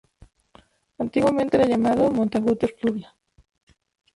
[0.97, 3.15] Antiguamente era llamado "Montagut de Fluviá".